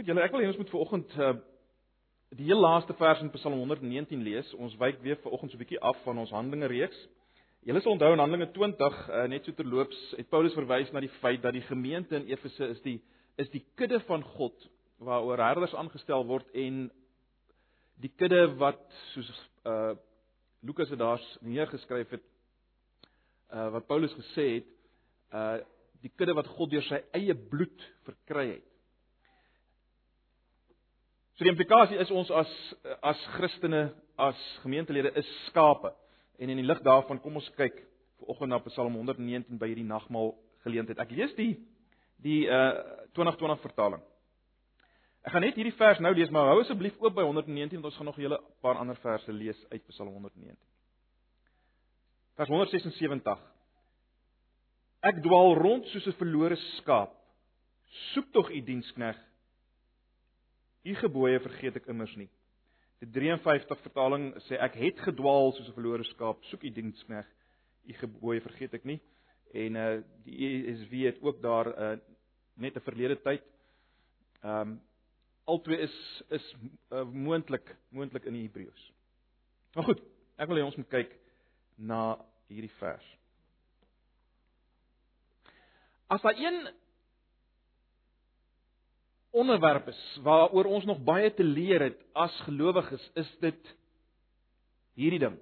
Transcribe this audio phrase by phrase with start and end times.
[0.00, 1.34] Goed julle, ek wil hê ons moet vanoggend uh
[2.38, 4.48] die heel laaste vers in Psalm 119 lees.
[4.56, 7.00] Ons wyk weer vanoggend so 'n bietjie af van ons Handelinge reeks.
[7.68, 11.12] Julle sal onthou in Handelinge 20 uh, net so terloops het Paulus verwys na die
[11.20, 13.02] feit dat die gemeente in Efese is die
[13.36, 16.90] is die kudde van God waaroor herders aangestel word en
[18.00, 18.80] die kudde wat
[19.12, 19.28] soos
[19.66, 19.92] uh
[20.62, 22.24] Lukas het daar neergeskryf het
[23.52, 24.72] uh wat Paulus gesê het
[25.34, 25.60] uh
[26.00, 28.69] die kudde wat God deur sy eie bloed verkry het.
[31.40, 32.50] So die implikasie is ons as
[33.00, 35.88] as Christene, as gemeentelede is skape.
[36.36, 37.78] En in die lig daarvan kom ons kyk
[38.20, 40.34] vanoggend na Psalm 119 by hierdie nagmaal
[40.66, 41.00] geleentheid.
[41.00, 41.54] Ek lees die
[42.20, 42.74] die uh
[43.16, 44.02] 2020 vertaling.
[45.24, 47.96] Ek gaan net hierdie vers nou lees, maar hou asseblief oop by 119 want ons
[47.96, 50.60] gaan nog 'n hele paar ander verse lees uit Psalm 119.
[52.36, 53.40] Vers 176.
[55.08, 57.16] Ek dwaal rond soos 'n verlore skaap.
[58.12, 59.16] Soek tog u dienskneg
[60.84, 62.28] U gebooie vergeet ek immers nie.
[63.00, 67.26] Die 53 vertaling sê ek het gedwaal soos 'n verlore skaap, soek u dienskneg.
[67.88, 69.00] U gebooie vergeet ek nie.
[69.52, 71.96] En uh die ESV het ook daar uh
[72.56, 73.42] net 'n verlede tyd.
[74.42, 74.80] Ehm um,
[75.44, 76.54] albei is is
[76.92, 78.92] uh, moontlik moontlik in die Hebreëus.
[79.74, 80.02] Maar goed,
[80.36, 81.16] ek wil hê ons moet kyk
[81.76, 83.06] na hierdie vers.
[86.10, 86.68] As daar een
[89.30, 93.74] onderwerp is waaroor ons nog baie te leer het as gelowiges, is dit
[94.98, 95.38] hierdie ding.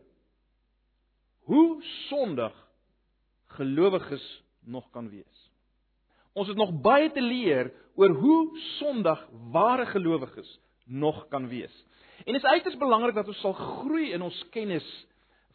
[1.49, 2.55] Hoe sondig
[3.57, 4.25] gelowiges
[4.69, 5.45] nog kan wees.
[6.33, 9.23] Ons het nog baie te leer oor hoe sondig
[9.53, 11.75] ware gelowiges nog kan wees.
[12.25, 14.87] En dit is uiters belangrik dat ons sal groei in ons kennis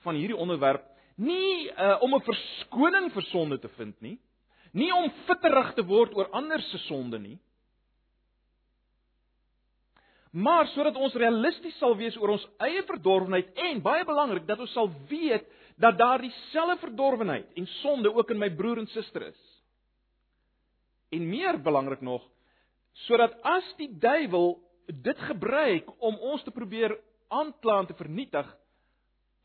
[0.03, 0.83] van hierdie onderwerp,
[1.15, 4.17] nie uh, om 'n verskoning vir sonde te vind nie,
[4.71, 7.37] nie om fitterig te word oor ander se sonde nie,
[10.33, 14.73] maar sodat ons realisties sal wees oor ons eie verdorwenheid en baie belangrik dat ons
[14.73, 15.45] sal weet
[15.77, 19.43] dat daar dieselfde verdorwenheid en sonde ook in my broer en suster is.
[21.13, 22.25] En meer belangrik nog,
[23.05, 24.57] sodat as die duiwel
[25.05, 26.97] dit gebruik om ons te probeer
[27.29, 28.49] aankla en te vernietig,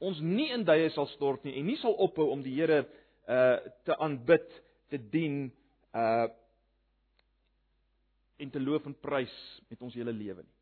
[0.01, 2.85] ons nie in duie sal stort nie en nie sal ophou om die Here
[3.29, 4.47] uh te aanbid,
[4.89, 5.51] te dien
[5.93, 6.29] uh
[8.39, 9.35] en te loof en prys
[9.69, 10.58] met ons hele lewe nie.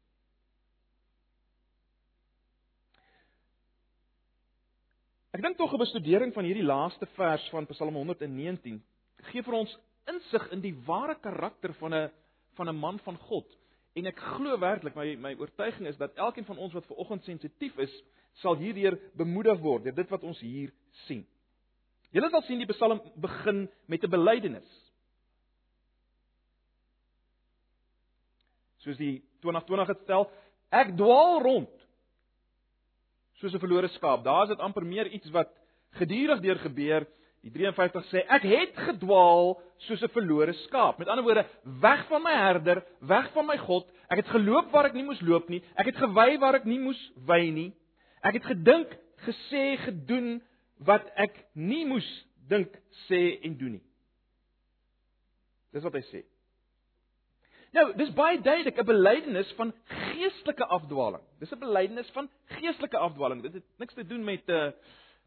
[5.37, 8.79] Ek dink tog 'n bestudering van hierdie laaste vers van Psalm 119
[9.29, 9.73] gee vir ons
[10.09, 12.11] insig in die ware karakter van 'n
[12.57, 13.45] van 'n man van God.
[13.93, 17.25] En ek glo werklik my my oortuiging is dat elkeen van ons wat ver oggend
[17.25, 18.03] sensitief is,
[18.33, 20.73] sal hierdeur bemoedig word deur dit wat ons hier
[21.05, 21.27] sien.
[22.13, 24.93] Julle sal sien die Psalm begin met 'n belydenis.
[28.79, 30.31] Soos die 2020 het stel,
[30.71, 31.76] ek dwaal rond
[33.41, 34.25] soos 'n verlore skaap.
[34.25, 35.49] Daar is dit amper meer iets wat
[35.91, 37.07] gedurig deur gebeur.
[37.43, 40.99] Die 53 sê ek het gedwaal soos 'n verlore skaap.
[40.99, 41.47] Met ander woorde,
[41.81, 43.87] weg van my herder, weg van my God.
[44.09, 45.63] Ek het geloop waar ek nie moes loop nie.
[45.77, 47.73] Ek het gewy waar ek nie moes wy nie.
[48.23, 50.43] Ek het gedink, gesê, gedoen
[50.79, 52.69] wat ek nie moes dink,
[53.09, 53.85] sê en doen nie.
[55.73, 56.25] Dis wat hy sê.
[57.77, 61.23] Nou, dis baie duidelik 'n belydenis van geestelike afdwaling.
[61.39, 63.43] Dis 'n belydenis van geestelike afdwaling.
[63.43, 64.71] Dit het niks te doen met 'n uh,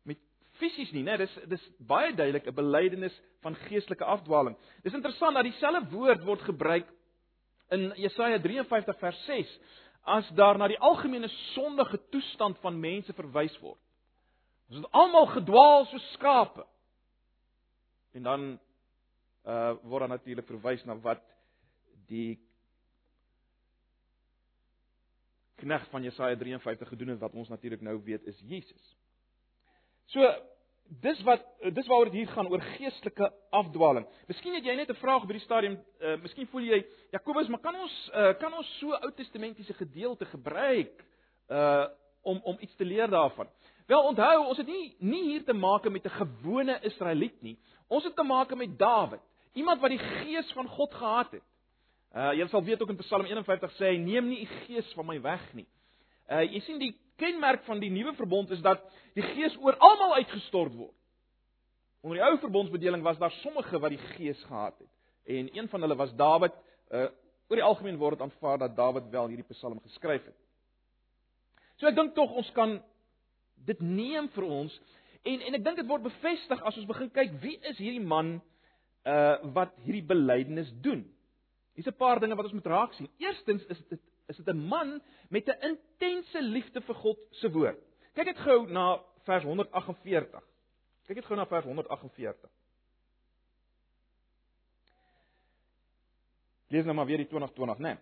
[0.03, 0.17] met
[0.51, 1.17] fisies nie, né?
[1.17, 4.57] Dis dis baie duidelik 'n belydenis van geestelike afdwaling.
[4.83, 6.87] Dis interessant dat dieselfde woord word gebruik
[7.69, 9.59] in Jesaja 53 vers 6
[10.03, 13.79] as daar na die algemene sondige toestand van mense verwys word.
[14.69, 16.65] Ons het almal gedwaal soos skape.
[18.13, 18.59] En dan
[19.45, 21.21] uh word dan natuurlik verwys na wat
[22.09, 22.39] die
[25.59, 28.95] knegt van Jesaja 53 gedoen het wat ons natuurlik nou weet is Jesus.
[30.05, 30.25] So
[31.01, 31.43] dis wat
[31.75, 34.07] dis waaroor dit hier gaan oor geestelike afdwaling.
[34.27, 37.59] Miskien het jy net 'n vraag by die stadium, uh, miskien voel jy Jakobus, maar
[37.59, 41.05] kan ons uh, kan ons so Ou Testamentiese gedeelte gebruik
[41.49, 41.87] uh
[42.21, 43.47] om om iets te leer daarvan?
[43.87, 47.57] Wel onthou, ons het nie nie hier te maak met 'n gewone Israeliet nie.
[47.87, 49.21] Ons het te maak met Dawid,
[49.53, 51.43] iemand wat die gees van God gehad het.
[52.09, 55.05] Uh jy sal weet ook in Psalm 51 sê hy neem nie u gees van
[55.05, 55.67] my weg nie.
[56.25, 58.81] Uh jy sien die kenmerk van die nuwe verbond is dat
[59.13, 60.95] die gees oor almal uitgestort word.
[62.01, 64.95] Onder die ou verbondsbedeling was daar sommige wat die gees gehad het
[65.29, 66.55] en een van hulle was Dawid.
[66.89, 67.09] Uh
[67.49, 70.37] oor die algemeen word dit aanvaar dat Dawid wel hierdie Psalm geskryf het.
[71.77, 72.79] So ek dink tog ons kan
[73.69, 74.81] dit neem vir ons
[75.29, 78.39] en en ek dink dit word bevestig as ons begin kyk wie is hierdie man
[79.05, 81.05] uh wat hierdie belydenis doen.
[81.79, 83.07] Hier's 'n paar dinge wat ons moet raak sien.
[83.17, 87.79] Eerstens is dit is dit 'n man met 'n intense liefde vir God se woord.
[88.13, 90.43] Kyk net gou na vers 148.
[91.07, 92.49] Kyk net gou na vers 148.
[96.67, 97.87] Lees nou maar weer die 2020, né?
[97.87, 97.97] Nee.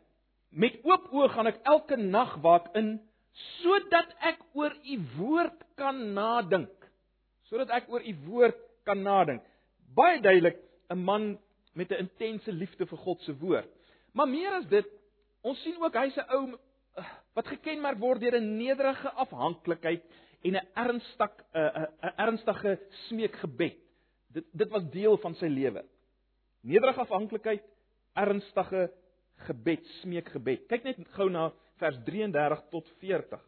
[0.50, 3.00] Met oop oë gaan ek elke nag waak in
[3.62, 6.90] sodat ek oor u woord kan nadink.
[7.44, 9.44] Sodat ek oor u woord kan nadink.
[9.94, 10.58] Baie duidelik
[10.90, 11.38] 'n man
[11.78, 13.70] met 'n intense liefde vir God se woord.
[14.14, 14.88] Maar meer as dit,
[15.42, 16.58] ons sien ook hy's 'n ou
[16.98, 20.04] eh, wat gekenmerk word deur 'n nederige afhanklikheid
[20.44, 23.78] en 'n ernstig 'n 'n ernstige smeekgebed.
[24.34, 25.86] Dit dit was deel van sy lewe.
[26.62, 27.64] Nederige afhanklikheid,
[28.14, 28.92] ernstige
[29.36, 30.68] gebed, smeekgebed.
[30.68, 33.42] Kyk net gou na vers 33 tot 40.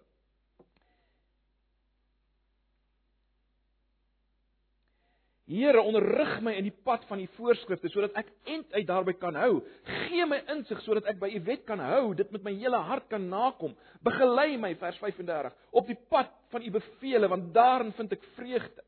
[5.49, 9.33] Here, onderrig my in die pad van u voorskrifte sodat ek end uit daarby kan
[9.33, 9.63] hou.
[9.87, 13.07] Gee my insig sodat ek by u wet kan hou, dit met my hele hart
[13.09, 13.73] kan nakom.
[14.05, 18.85] Begelei my vers 35 op die pad van u beveelings want daarin vind ek vreugde.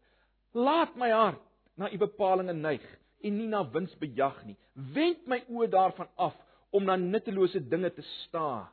[0.54, 1.42] Laat my hart
[1.82, 2.86] na u bepalinge neig
[3.26, 4.58] en nie na winsbejag nie.
[4.94, 6.38] Wend my oë daarvan af
[6.70, 8.70] om na nuttelose dinge te staar.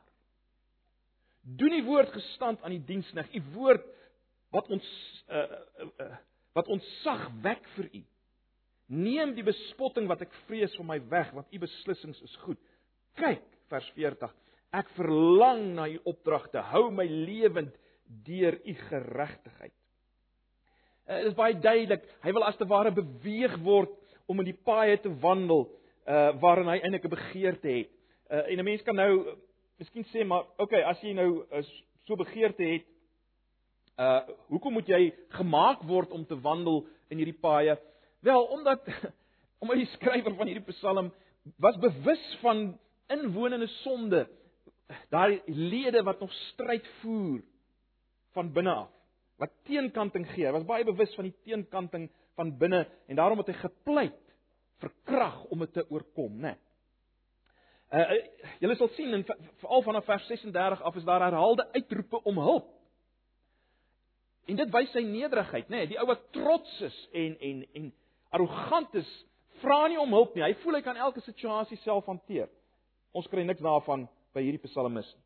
[1.41, 3.85] Doen die woord gestand aan die diensnig, u woord
[4.53, 4.85] wat ons
[5.29, 6.15] uh, uh, uh,
[6.59, 8.03] wat ons sag wek vir u.
[8.89, 12.59] Neem die bespotting wat ek vrees van my weg, want u beslissings is goed.
[13.19, 14.33] Kyk, vers 40.
[14.75, 16.61] Ek verlang na u opdragte.
[16.73, 17.75] Hou my lewend
[18.25, 19.75] deur u geregtigheid.
[21.09, 22.05] Eh, dit is baie duidelik.
[22.21, 23.93] Hy wil as te ware beweeg word
[24.29, 25.67] om in die paaie te wandel
[26.09, 27.89] uh waarin hy eintlik 'n begeerte het.
[28.29, 29.33] Uh en 'n mens kan nou uh,
[29.77, 31.63] miskien sê maar okay, as jy nou uh,
[32.05, 32.85] so begeerte het,
[33.99, 37.75] Uh hoekom moet jy gemaak word om te wandel in hierdie paaie?
[38.23, 38.85] Wel, omdat
[39.61, 41.11] omdat die skrywer van hierdie Psalm
[41.59, 42.77] was bewus van
[43.11, 44.23] inwonende sonde,
[45.11, 47.41] daai lede wat nog stryd voer
[48.37, 48.89] van binne af,
[49.41, 50.45] wat teenkanting gee.
[50.45, 52.07] Hy was baie bewus van die teenkanting
[52.39, 54.19] van binne en daarom het hy gepleit
[54.79, 56.55] vir krag om dit te oorkom, né?
[56.55, 56.65] Nee.
[57.89, 58.19] Uh
[58.61, 59.23] julle sal sien in
[59.59, 62.75] veral vanaf vers 36 af is daar herhaalde uitroepe om hulp.
[64.49, 65.83] En dit wys sy nederigheid, nê?
[65.83, 67.89] Nee, die ou wat trots is en en en
[68.33, 69.09] arrogant is,
[69.61, 70.45] vra nie om hulp nie.
[70.45, 72.49] Hy voel hy kan elke situasie self hanteer.
[73.13, 75.25] Ons kry niks daarvan by hierdie psalmis nie.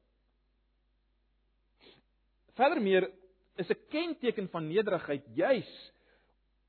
[2.60, 3.08] Verdermeer
[3.58, 5.92] is 'n kenteken van nederigheid juis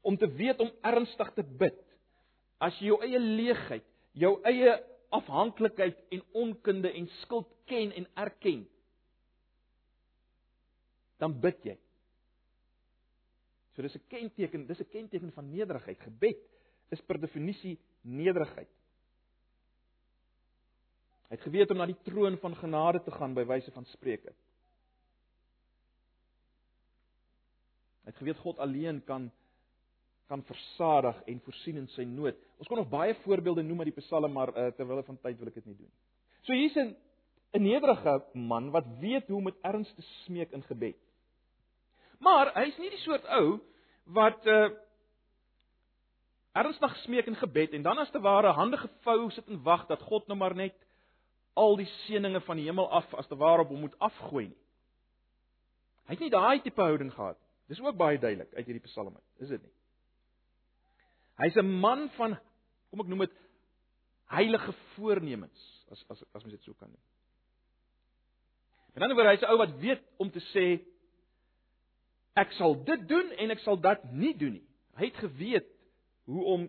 [0.02, 1.80] om te weet om ernstig te bid.
[2.60, 4.78] As jy jou eie leegheid, jou eie
[5.10, 8.66] afhanklikheid en onkunde en skuld ken en erken,
[11.18, 11.76] dan bid jy.
[13.74, 16.00] So dis 'n kenteken, dis 'n kenteken van nederigheid.
[16.00, 16.38] Gebed
[16.90, 18.68] is per definisie nederigheid.
[21.28, 24.34] Hy het geweet om na die troon van genade te gaan by wyse van Spreuke.
[28.04, 29.30] Hy het geweet God alleen kan
[30.26, 32.36] kan versadig en voorsien in sy nood.
[32.56, 35.50] Ons kon nog baie voorbeelde noem uit die Psalme, maar uh, terwyl van tyd wil
[35.50, 36.00] ek dit nie doen nie.
[36.48, 36.96] So hier's 'n
[37.52, 40.96] 'n nederige man wat weet hoe om met erns te smeek in gebed.
[42.18, 43.60] Maar hy's nie die soort ou
[44.04, 44.72] wat uh
[46.54, 50.02] ernstig smeek in gebed en dan as te ware hande gevou sit en wag dat
[50.06, 50.76] God nou maar net
[51.58, 54.60] al die seënings van die hemel af as te ware op hom moet afgooi nie.
[56.04, 57.38] Hy het nie daai tipe houding gehad.
[57.66, 59.72] Dis ook baie duidelik uit hierdie psalme, is dit nie?
[61.42, 62.38] Hy's 'n man van
[62.90, 63.36] kom ek noem dit
[64.30, 67.02] heilige voornemens as as as mens dit so kan noem.
[68.94, 70.84] En dan word hy's 'n ou wat weet om te sê
[72.34, 74.66] ek sal dit doen en ek sal dat nie doen nie.
[74.98, 75.68] Hy het geweet
[76.30, 76.66] hoe om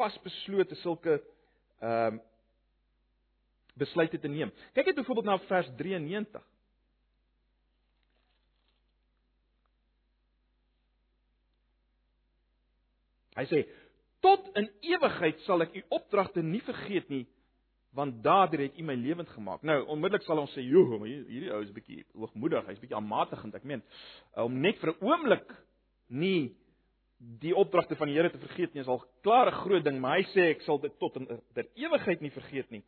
[0.00, 1.20] vasbeslote sulke
[1.80, 2.24] ehm uh,
[3.78, 4.50] besluite te neem.
[4.74, 6.42] Kyk net byvoorbeeld na vers 93.
[13.38, 13.60] Hy sê:
[14.18, 17.22] "Tot in ewigheid sal ek u opdragte nie vergeet nie,
[17.96, 19.62] want daardeur het U my lewend gemaak.
[19.62, 23.64] Nou, onmiddellik sal ons sê, "Jo, hierdie ou is bietjie hoogmoedig, hy's bietjie aanmatigend." Ek
[23.64, 23.82] meen,
[24.36, 25.54] om net vir 'n oomblik
[26.08, 26.54] nie
[27.18, 30.18] die opdragte van die Here te vergeet nie, is al klaar 'n groot ding, maar
[30.18, 32.82] hy sê ek sal dit tot in ter ewigheid nie vergeet nie.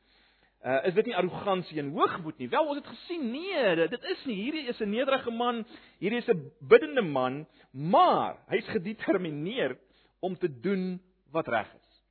[0.64, 2.48] Uh is dit nie arrogansie en hoogmoed nie?
[2.48, 4.34] Wel, ons het gesien, nee, dit is nie.
[4.34, 5.64] Hierdie is 'n nederige man,
[5.98, 9.80] hierdie is 'n biddende man, maar hy's gedetermineerd
[10.20, 11.00] om te doen
[11.32, 12.02] wat reg is.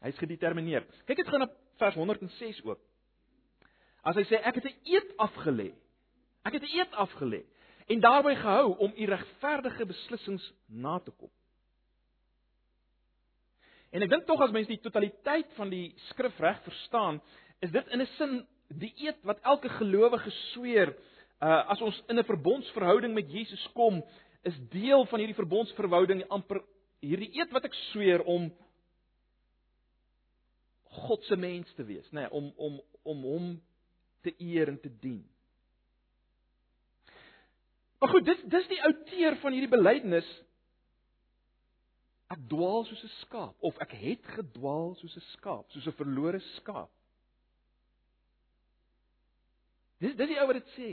[0.00, 0.86] Hy's gedetermineerd.
[1.06, 2.80] Kyk dit gaan op vers 106 ook.
[4.02, 5.72] As hy sê ek het 'n eed afgelê.
[6.44, 7.44] Ek het 'n eed afgelê
[7.88, 11.30] en daarby gehou om u regverdige beslissings na te kom.
[13.90, 17.22] En ek dink tog as mense die totaliteit van die skrif reg verstaan,
[17.64, 20.96] is dit in 'n sin die eed wat elke gelowige sweer
[21.40, 24.04] uh as ons in 'n verbondsverhouding met Jesus kom,
[24.42, 26.62] is deel van hierdie verbondsverhouding amper
[27.00, 28.52] hierdie eed wat ek sweer om
[30.98, 33.48] God se mens te wees, nê, nee, om om om hom
[34.26, 35.22] te eer en te dien.
[37.98, 40.28] Maar goed, dis dis die outeer van hierdie belydenis.
[42.28, 46.40] Ek dwaal soos 'n skaap of ek het gedwaal soos 'n skaap, soos 'n verlore
[46.60, 46.90] skaap.
[49.98, 50.90] Dis dis die ou wat dit sê.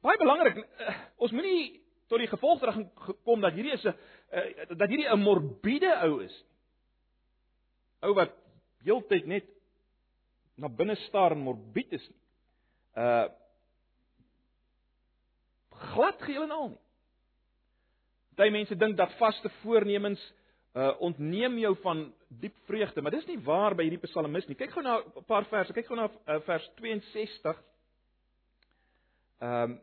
[0.00, 3.94] Baie belangrik, eh, ons moenie tot die gevolgtrekking gekom dat hierdie is 'n
[4.30, 6.44] eh, dat hierdie 'n morbiede ou is.
[8.00, 8.32] Ou wat
[8.84, 9.48] heeltyd net
[10.60, 12.20] na binne staar en morbied is nie.
[13.00, 13.28] Uh
[15.80, 16.80] glad geheel en al nie.
[18.36, 20.20] Party mense dink dat vaste voornemens
[20.74, 24.56] uh ontneem jou van diep vreugde, maar dis nie waar by hierdie psalmis nie.
[24.56, 25.72] Kyk gou na 'n paar verse.
[25.72, 27.62] Kyk gou na uh, vers 62.
[29.40, 29.80] Ehm um,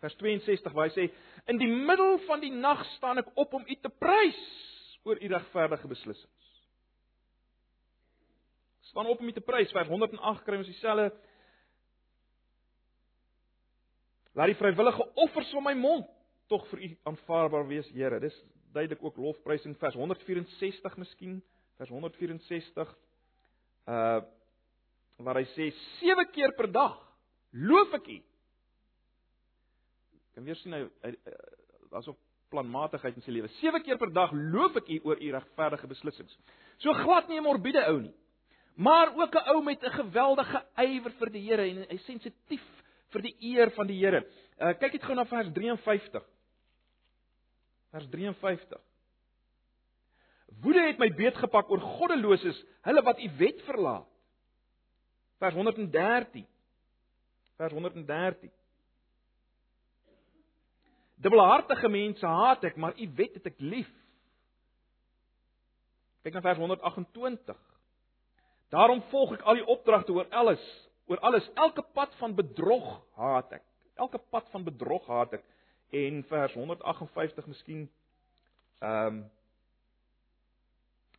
[0.00, 1.12] Vers 62 waar hy sê:
[1.46, 4.69] "In die middel van die nag staan ek op om U te prys
[5.04, 6.48] oor U regverdige beslissings."
[8.90, 9.70] Staan op om U te prys.
[9.70, 11.10] Vers 108 kry ons dieselfde
[14.38, 16.06] Laat die vrywillige offers van my mond
[16.50, 18.20] tog vir U aanvaarbaar wees, Here.
[18.22, 18.36] Dis
[18.74, 21.40] duidelik ook lofprysing vers 164 miskien,
[21.78, 22.94] vers 164.
[23.86, 24.20] Uh
[25.20, 25.66] waar hy sê
[25.98, 26.94] sewe keer per dag
[27.52, 28.14] loof ek U.
[30.32, 31.34] Kan weer sien hy, hy, hy
[31.92, 32.16] daar's ook
[32.50, 33.48] planmatigheid in sy lewe.
[33.60, 36.36] Sewe keer per dag loof ek U oor U regverdige beslissings.
[36.82, 38.14] So glad nie 'n morbiede ou nie,
[38.76, 42.64] maar ook 'n ou met 'n geweldige ywer vir die Here en hy sensitief
[43.10, 44.24] vir die eer van die Here.
[44.60, 46.22] Uh kyk net gou na vers 53.
[47.90, 48.80] Vers 53.
[50.60, 54.08] Woede het my beetgepak oor goddeloses, hulle wat u wet verlaat.
[55.38, 56.46] Vers 113.
[57.56, 58.50] Vers 113.
[61.20, 63.90] Dubbelhartige mense haat ek, maar u wet het ek lief.
[66.24, 67.58] Kyk na vers 128.
[68.70, 70.62] Daarom volg ek al die opdragte oor alles
[71.10, 72.86] oor alles elke pad van bedrog
[73.18, 73.64] haat ek
[73.98, 75.46] elke pad van bedrog haat ek
[76.00, 77.86] en vers 158 miskien
[78.80, 79.20] ehm um,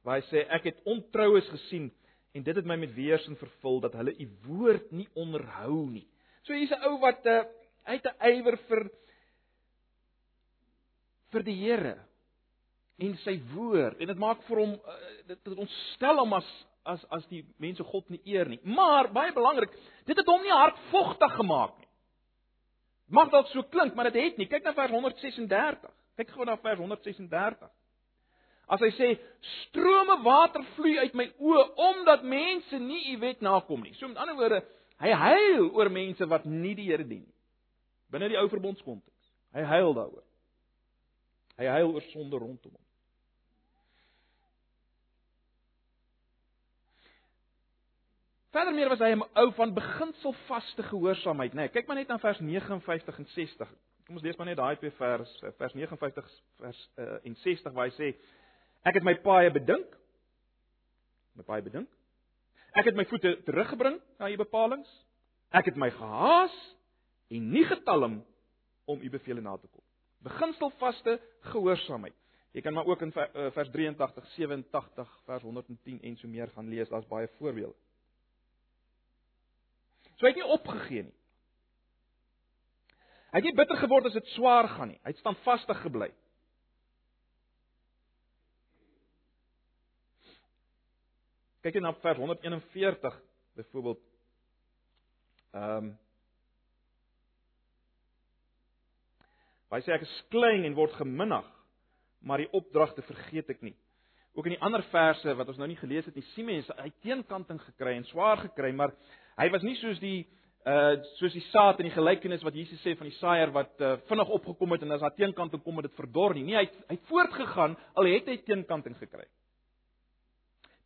[0.02, 1.92] waar hy sê ek het ontroues gesien
[2.34, 6.08] en dit het my met weerstand vervul dat hulle u woord nie onderhou nie
[6.48, 7.44] so hier's 'n ou wat uh,
[7.92, 8.88] uit 'n ywer vir
[11.32, 11.98] vir die Here
[13.02, 16.50] en sy woord en dit maak vir hom uh, dit, dit ontstel hom as
[16.84, 18.60] as as die mense God nie eer nie.
[18.66, 19.74] Maar baie belangrik,
[20.10, 21.90] dit het hom nie hardvogtig gemaak nie.
[23.12, 24.48] Mag dalk so klink, maar dit het nie.
[24.50, 25.92] Kyk na vers 136.
[26.18, 27.70] Kyk gou na vers 136.
[28.72, 29.10] As hy sê
[29.58, 33.94] strome water vloei uit my oë omdat mense nie u wet nakom nie.
[34.00, 34.62] So met ander woorde,
[35.04, 37.36] hy huil oor mense wat nie die Here dien nie.
[38.12, 39.32] Binne die ou verbondskonteks.
[39.56, 40.24] Hy huil daaroor.
[41.62, 42.88] Hy huil oor sonde rondom hom.
[48.52, 51.62] Verder meer was hy 'n ou van beginselvaste gehoorsaamheid, nê.
[51.62, 53.70] Nee, kyk maar net na vers 59 en 60.
[54.06, 57.88] Kom ons lees maar net daai twee vers, vers 59 vers uh, en 60 waar
[57.88, 58.10] hy sê:
[58.84, 59.96] Ek het my paaie bedink.
[61.38, 61.88] My paaie bedink.
[62.74, 64.90] Ek het my voete teruggebring na u bepalinge.
[65.52, 66.58] Ek het my gehaas
[67.30, 68.26] en nie getalm
[68.86, 69.84] om u bevele na te kom.
[70.22, 71.18] Beginselvaste
[71.52, 72.16] gehoorsaamheid.
[72.52, 76.68] Jy kan maar ook in eh, vers 83, 87, vers 110 en so meer gaan
[76.68, 76.90] lees.
[76.90, 77.76] Daar's baie voorbeelde.
[80.20, 81.18] So hy het nie opgegee nie.
[83.32, 85.00] Hy het nie bitter geword as dit swaar gaan nie.
[85.02, 86.10] Hy het standvastig gebly.
[91.62, 93.20] Kyk net na vers 141
[93.60, 94.08] byvoorbeeld.
[95.52, 95.92] Ehm um,
[99.72, 101.48] Hy sê ek is klein en word geminnig,
[102.22, 103.76] maar die opdragte vergeet ek nie.
[104.36, 106.92] Ook in die ander verse wat ons nou nie gelees het nie, sien mense hy
[107.04, 108.96] teenkanting gekry en swaar gekry, maar
[109.40, 110.22] Hy was nie soos die
[110.70, 113.96] uh soos die saad in die gelykenis wat Jesus sê van die saaier wat uh,
[114.06, 116.44] vinnig opgekom het en as daar teenkant toe kom het dit verdor nie.
[116.46, 119.26] Nee, hy het, hy het voortgegaan al het hy teenkanting gekry.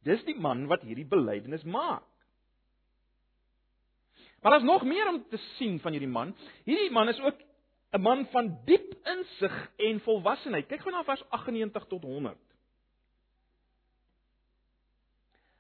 [0.08, 2.06] Dis die man wat hierdie belydenis maak.
[4.40, 6.32] Maar daar's nog meer om te sien van hierdie man.
[6.70, 7.42] Hierdie man is ook
[7.96, 10.68] 'n man van diep insig en volwassenheid.
[10.68, 12.36] Kyk gou na vers 98 tot 100.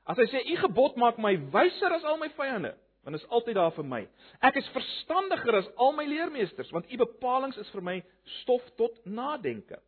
[0.05, 2.75] As hy sê u gebod maak my wyser as al my vyande,
[3.05, 4.01] want is altyd daar vir my.
[4.45, 7.95] Ek is verstandiger as al my leermeesters, want u bepalinge is vir my
[8.41, 9.79] stof tot nadenke.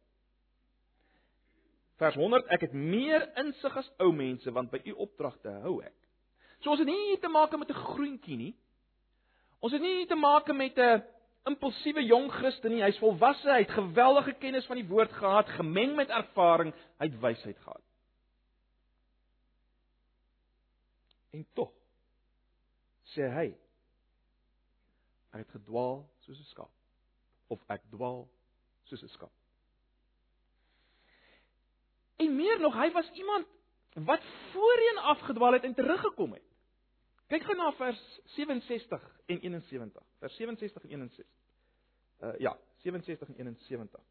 [2.01, 5.95] Vers 100: Ek het meer insig as ou mense want by u opdragte hou ek.
[6.61, 8.55] So ons het nie te maak met 'n groentjie nie.
[9.59, 11.03] Ons het nie te maak met 'n
[11.47, 12.83] impulsiewe jong Christen nie.
[12.83, 17.19] Hy's volwasse, hy het geweldige kennis van die woord gehad, gemeng met ervaring, hy het
[17.21, 17.83] wysheid gehad.
[21.35, 21.73] En tog
[23.13, 23.47] sê hy
[25.33, 26.73] hy het gedwaal soos 'n skaap
[27.53, 28.25] of ek dwaal
[28.89, 29.33] soos 'n skaap.
[32.17, 33.45] En meer nog, hy was iemand
[33.93, 36.56] wat voorheen afgedwaal het en teruggekom het.
[37.27, 38.03] Kyk gou na vers
[38.37, 40.03] 67 en 71.
[40.23, 41.25] Vers 67 en 61.
[42.23, 42.53] Uh ja,
[42.85, 44.05] 67 en 71.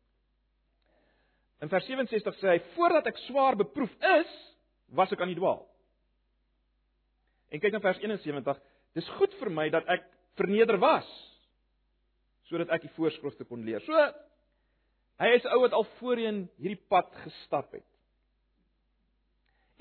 [1.64, 4.34] In vers 67 sê hy voordat ek swaar beproef is,
[4.92, 5.64] was ek aan die dwaal.
[7.48, 8.60] En kyk na vers 71,
[8.98, 10.04] dis goed vir my dat ek
[10.36, 11.08] verneder was
[12.46, 13.82] sodat ek die voorskrifte kon leer.
[13.82, 14.02] So
[15.18, 17.86] hy is ou wat al voorheen hierdie pad gestap het.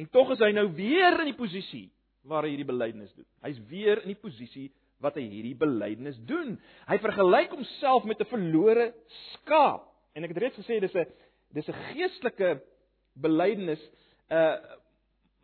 [0.01, 1.85] En tog is hy nou weer in die posisie
[2.25, 3.27] waar hy hierdie belydenis doen.
[3.45, 4.69] Hy's weer in die posisie
[5.03, 6.55] wat hy hierdie belydenis doen.
[6.89, 8.93] Hy vergelyk homself met 'n verlore
[9.33, 9.85] skaap.
[10.15, 11.05] En ek het reeds gesê dis 'n
[11.53, 12.61] dis 'n geestelike
[13.13, 13.81] belydenis.
[14.29, 14.57] Uh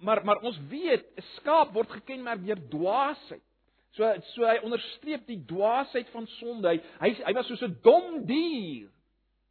[0.01, 3.43] maar maar ons weet 'n skaap word gekenmerk deur dwaasheid.
[3.91, 6.67] So so hy onderstreep die dwaasheid van sonde.
[6.67, 8.89] Hy hy, hy was soos 'n dom dier.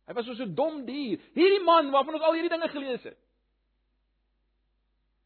[0.06, 1.20] Hy was soos 'n dom dier.
[1.34, 3.18] Hierdie man waarvan ons al hierdie dinge gelees het.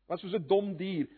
[0.08, 1.08] Was soos 'n dom dier.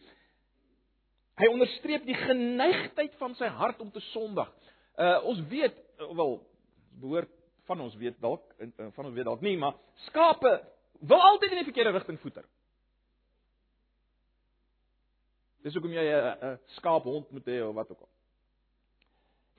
[1.36, 4.48] Hy onderstreep die geneigtheid van sy hart om te sondig.
[4.96, 6.38] Uh ons weet wel
[7.00, 7.32] behoort
[7.68, 8.44] van ons weet dalk
[8.94, 9.76] van ons weet dalk nie, maar
[10.06, 10.52] skape
[11.00, 12.46] wil altyd in die verkeerde rigting voeter.
[15.66, 18.12] Dis hoekom jy 'n skaaphond moet hê of wat ook al.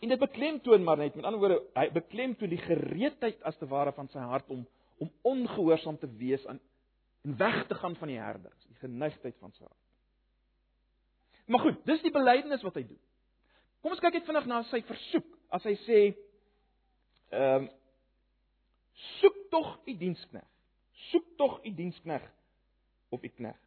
[0.01, 3.91] En dit beklemtoon maar net met ander woorde, hy beklemtoon die gereedheid as te ware
[3.91, 4.67] van sy hart om
[4.97, 6.59] om ongehoorsaam te wees aan
[7.23, 9.86] en weg te gaan van die herders, die geneigtheid van sy hart.
[11.47, 12.99] Maar goed, dis die belydenis wat hy doen.
[13.81, 15.27] Kom ons kyk net vinnig na sy versoek.
[15.53, 15.99] As hy sê
[17.31, 17.69] ehm um,
[19.19, 20.45] soek tog u dienskneg.
[21.11, 22.23] Soek tog u dienskneg
[23.13, 23.59] of u kneg.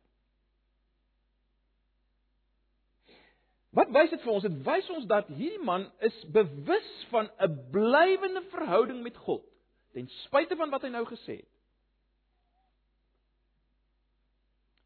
[3.79, 4.45] Wat wys dit vir ons?
[4.45, 9.47] Dit wys ons dat hierdie man is bewus van 'n blywende verhouding met God,
[9.95, 11.49] ten spyte van wat hy nou gesê het.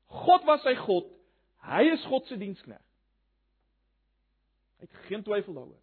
[0.06, 1.08] God was sy God,
[1.64, 2.80] Hy is God se dienskneg.
[4.84, 5.80] Het geen twyfel daaroor.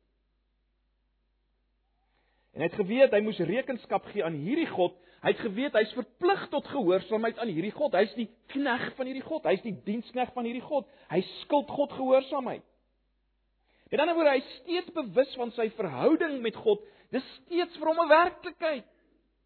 [2.52, 4.98] En hy het geweet hy moes rekenskap gee aan hierdie God.
[5.22, 7.96] Hy het geweet hy's verplig tot gehoorsaamheid aan hierdie God.
[7.96, 9.46] Hy's die knegg van hierdie God.
[9.48, 10.90] Hy's die dienskneg van hierdie God.
[11.14, 12.66] Hy skuld God gehoorsaamheid.
[13.92, 16.84] En dan word hy steeds bewus van sy verhouding met God.
[17.12, 18.86] Dis steeds vir hom 'n werklikheid.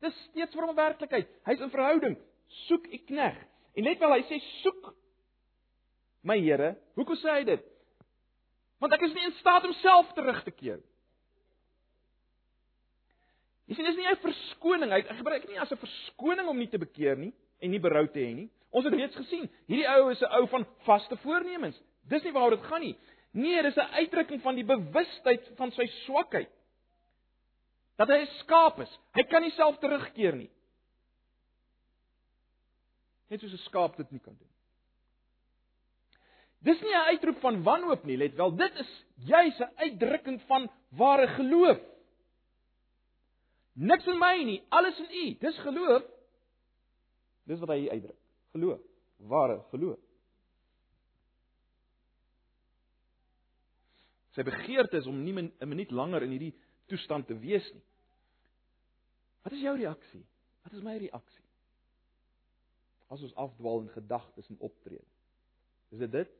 [0.01, 1.27] Dis steeds vir hom 'n werklikheid.
[1.45, 2.17] Hy's in verhouding.
[2.67, 3.37] Soek u knegg.
[3.75, 4.93] En net wel hy sê soek
[6.23, 6.75] my Here.
[6.95, 7.74] Hoekom sê hy dit?
[8.79, 10.91] Want ek is nie in staat om self terug te keer nie.
[13.65, 14.91] Jy sien dis nie 'n verskoning.
[14.91, 18.19] Ek gebruik nie as 'n verskoning om nie te bekeer nie en nie berou te
[18.19, 18.49] hê nie.
[18.71, 21.81] Ons het reeds gesien, hierdie ou is 'n ou van vaste voornemens.
[22.07, 22.95] Dis nie waaroor dit gaan nie.
[23.31, 26.51] Nee, dis 'n uitdrukking van die bewustheid van sy swakheid.
[27.97, 28.99] Dat hy 'n skaap is.
[29.13, 30.49] Hy kan nie self terugkeer nie.
[33.29, 34.54] Net soos 'n skaap dit nie kan doen.
[36.59, 40.69] Dis nie 'n uitroep van wanhoop nie, let wel, dit is juis 'n uitdrukking van
[40.89, 41.79] ware geloof.
[43.73, 45.37] Niks in my nie, alles in U.
[45.39, 46.03] Dis geloof.
[47.43, 48.19] Dis wat hy hier uitdruk.
[48.51, 48.79] Geloof,
[49.17, 49.99] ware geloof.
[54.35, 56.55] Sy begeerte is om nie 'n minuut langer in hierdie
[56.87, 57.83] toestand te wees nie.
[59.43, 60.25] Wat is jou reaksie?
[60.63, 61.45] Wat is my reaksie?
[63.07, 65.05] As ons afdwaal in gedagtes en optrede.
[65.91, 66.31] Is dit dit?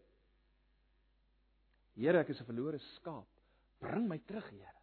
[1.95, 3.27] Here, ek is 'n verlore skaap.
[3.79, 4.73] Bring my terug, Here.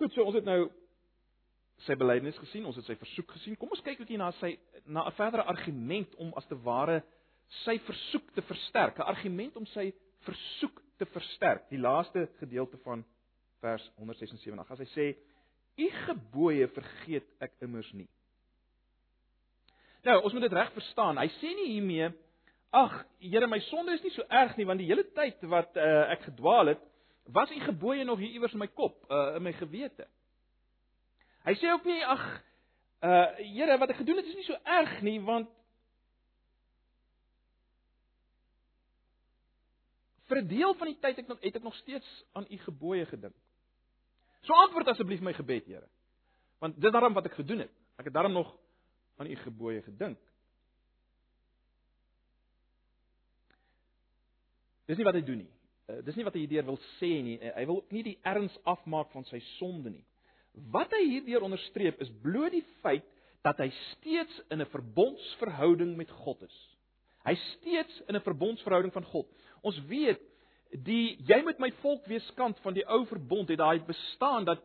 [0.00, 0.70] Goed, so ons het nou
[1.86, 3.56] sy belydenis gesien, ons het sy versoek gesien.
[3.56, 7.02] Kom ons kyk 'n bietjie na sy na 'n verdere argument om as te ware
[7.64, 11.68] sy versoek te versterk, 'n argument om sy versoek te versterk.
[11.70, 13.04] Die laaste gedeelte van
[13.60, 14.70] vers 176.
[14.70, 15.16] As hy sê:
[15.76, 18.08] "U gebooie vergeet ek immers nie."
[20.04, 21.18] Nou, ons moet dit reg verstaan.
[21.18, 22.12] Hy sê nie hiermee
[22.72, 26.08] Ag, Here, my sonde is nie so erg nie want die hele tyd wat uh,
[26.14, 26.80] ek gedwaal het,
[27.32, 30.08] was u gebooie nog hier iewers in my kop, uh, in my gewete.
[31.44, 32.24] Hy sê ook nie ag,
[33.02, 35.50] uh Here, wat ek gedoen het is nie so erg nie want
[40.30, 43.06] vir 'n deel van die tyd ek nog het ek nog steeds aan u gebooie
[43.06, 43.34] gedink.
[44.42, 45.88] So antwoord asseblief my gebed, Here.
[46.58, 47.74] Want dis daarom wat ek gedoen het.
[47.98, 48.56] Ek het daarom nog
[49.18, 50.18] aan u gebooie gedink.
[54.86, 55.50] Dis nie wat hy doen nie.
[55.88, 57.38] Uh, dis nie wat hy hierdeur wil sê nie.
[57.38, 60.04] Uh, hy wil nie die erns afmaak van sy sonde nie.
[60.72, 63.06] Wat hy hierdeur onderstreep is bloot die feit
[63.42, 66.58] dat hy steeds in 'n verbondsverhouding met God is.
[67.26, 69.26] Hy steeds in 'n verbondsverhouding van God.
[69.62, 70.20] Ons weet
[70.70, 74.62] die jy moet my volk wees kant van die ou verbond het daai bestaan dat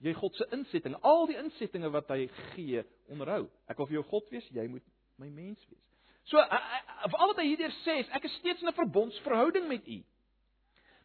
[0.00, 3.48] jy God se insetting, al die insettinge wat hy gee, onderhou.
[3.68, 4.84] Ek wil vir jou God wees, jy moet
[5.20, 5.89] my mens wees.
[6.28, 10.02] So al wat hy hierdeur sê is ek is steeds in 'n verbondsverhouding met u.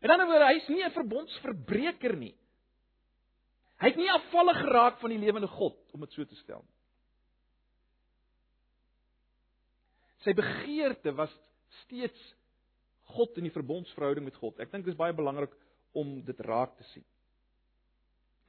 [0.02, 2.36] Met ander woorde, hy's nie 'n verbondsverbreker nie.
[3.80, 6.76] Hy het nie afvallig geraak van die lewende God om dit so te stel nie.
[10.26, 11.34] Sy begeerte was
[11.84, 12.22] steeds
[13.14, 14.58] God in die verbondsverhouding met God.
[14.60, 15.54] Ek dink dit is baie belangrik
[15.94, 17.06] om dit raak te sien.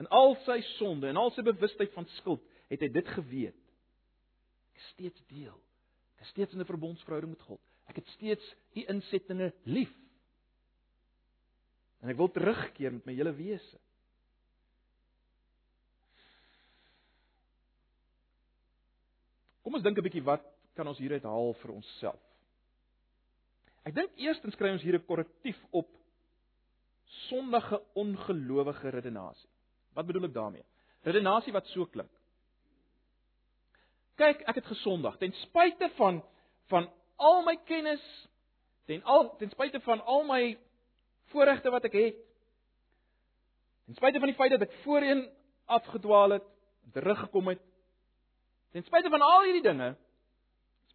[0.00, 3.60] In al sy sonde en al sy bewustheid van skuld, het hy dit geweet.
[4.76, 5.56] Ek steeds deel.
[6.16, 7.60] Ek is steeds in 'n verbondsverhouding met God.
[7.86, 9.92] Ek het steeds u insettinge lief.
[12.00, 13.78] En ek wil terugkeer met my hele wese.
[19.62, 22.22] Kom ons dink 'n bietjie wat kan ons hieruit haal vir onsself.
[23.82, 25.88] Ek dink eerstens kry ons hier 'n korrektief op
[27.28, 29.50] sondige ongelowige redenasie.
[29.94, 30.64] Wat bedoel ek daarmee?
[31.02, 32.10] Redenasie wat so klink.
[34.16, 36.22] Kyk, ek het gesondig ten spyte van
[36.70, 38.02] van al my kennis,
[38.86, 40.56] ten al ten spyte van al my
[41.32, 42.18] voorregte wat ek het.
[43.86, 45.28] Ten spyte van die feit dat ek voorheen
[45.66, 46.46] afgedwaal het,
[46.92, 47.62] teruggekom het,
[48.76, 49.94] Ten spyte van al hierdie dinge,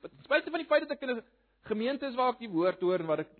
[0.01, 1.23] ten spyte van die feit dat ek in 'n
[1.65, 3.31] gemeente is waar ek die woord hoor en waar ek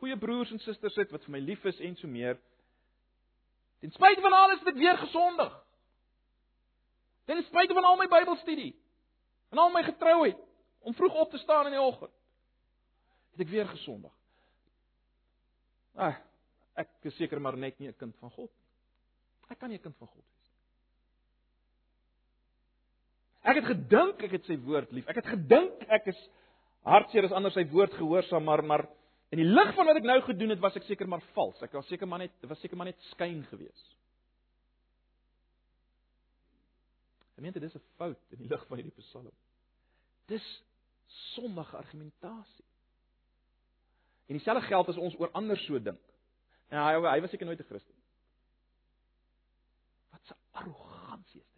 [0.00, 2.38] goeie broers en susters het wat vir my lief is en so meer,
[3.80, 5.52] ten spyte van alles het ek weer gesondig.
[7.26, 8.72] Ten spyte van al my Bybelstudie
[9.50, 10.40] en al my getrouheid
[10.80, 12.12] om vroeg op te staan in die oggend,
[13.34, 14.12] het ek weer gesondig.
[15.98, 16.16] Ah,
[16.78, 18.50] ek is seker maar net nie 'n kind van God.
[19.50, 20.40] Ek kan nie 'n kind van God wees.
[23.42, 25.08] Ek het gedink ek het sy woord lief.
[25.08, 26.28] Ek het gedink ek is
[26.82, 28.88] hartseer as ander sy woord gehoorsaam, maar maar
[29.30, 31.62] in die lig van wat ek nou gedoen het, was ek seker maar vals.
[31.62, 33.96] Ek was seker maar net was seker maar net skyn gewees.
[37.40, 39.32] Gemeente, dis 'n fout in die lig van hierdie Psalm.
[40.28, 40.44] Dis
[41.32, 42.64] sondige argumentasie.
[44.28, 46.04] En dieselfde geld as ons oor ander so dink.
[46.68, 47.94] En hy hy was seker nooit 'n Christen.
[50.10, 51.50] Wat 'n arrogansie is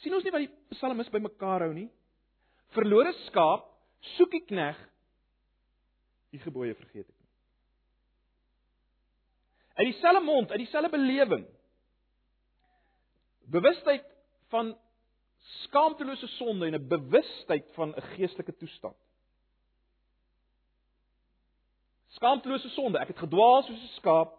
[0.00, 1.90] sien ons nie wat die psalmis bymekaar hou nie?
[2.72, 3.66] Verlore skaap,
[4.16, 4.78] soek die knegg,
[6.32, 7.28] die gebooie vergeet ek nie.
[9.76, 11.44] Uit dieselfde mond, uit dieselfde belewing.
[13.50, 14.04] Bewustheid
[14.48, 14.78] van
[15.40, 18.96] skaamtelose sonde en 'n bewustheid van 'n geestelike toestand.
[22.08, 24.38] Skaamtelose sonde, ek het gedwaal soos 'n skaap.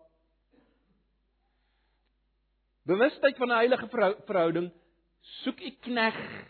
[2.83, 3.87] Bewustheid van 'n heilige
[4.25, 4.71] verhouding
[5.21, 6.49] soek u knegg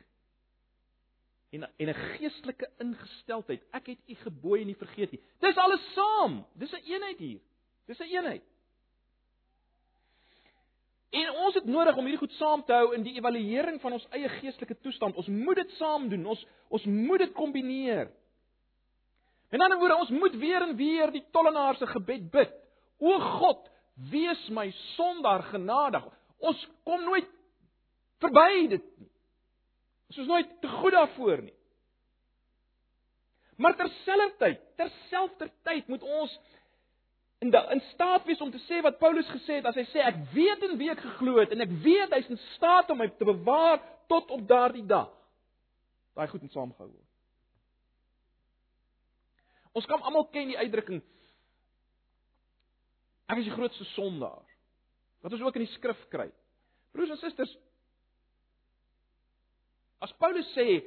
[1.49, 3.63] en en 'n geestelike ingesteldheid.
[3.71, 5.23] Ek het u gebooie nie vergeet nie.
[5.39, 6.45] Dis alles saam.
[6.53, 7.41] Dis 'n een eenheid hier.
[7.85, 8.43] Dis 'n een eenheid.
[11.11, 14.07] En ons het nodig om hierdie goed saam te hou in die evaluering van ons
[14.15, 15.17] eie geestelike toestand.
[15.19, 16.23] Ons moet dit saam doen.
[16.35, 18.07] Ons ons moet dit kombineer.
[19.51, 22.53] In ander woorde, ons moet weer en weer die tollenaar se gebed bid.
[23.03, 23.67] O God,
[24.11, 26.05] wees my sondaar genadig.
[26.39, 27.27] Ons kom nooit
[28.23, 29.09] verby dit nie.
[30.11, 31.57] Ons is nooit te goed daarvoor nie.
[33.61, 36.39] Maar terselfdertyd, terselfdertyd moet ons
[37.41, 40.03] in da, in staat wees om te sê wat Paulus gesê het as hy sê
[40.05, 43.07] ek weet in wie ek geglo het en ek weet hy's in staat om my
[43.09, 45.09] te bewaar tot op daardie dag.
[46.17, 47.09] Daai goed moet saamgehou word.
[49.79, 51.01] Ons kan almal ken die uitdrukking
[53.31, 54.43] ek is die grootste sondaar.
[55.23, 56.25] Wat ons ook in die skrif kry.
[56.91, 57.53] Broers en susters,
[60.01, 60.81] As Paulus sê